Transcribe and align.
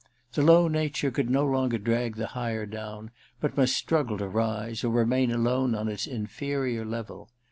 The 0.33 0.41
low 0.41 0.67
nature 0.67 1.11
could 1.11 1.29
no 1.29 1.45
longer 1.45 1.77
drag 1.77 2.15
the 2.15 2.25
higher 2.33 2.65
down, 2.65 3.11
but 3.39 3.55
must 3.55 3.75
struggle 3.77 4.17
to 4.17 4.27
rise, 4.27 4.83
or 4.83 4.89
remain 4.89 5.29
alone 5.31 5.75
on 5.75 5.87
its 5.87 6.07
inferior 6.07 6.83
level. 6.83 7.29